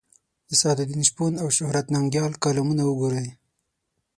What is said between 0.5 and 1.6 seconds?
سعدالدین شپون او